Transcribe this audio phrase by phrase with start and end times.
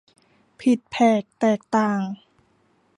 [0.59, 2.01] ผิดแผกแตกต่าง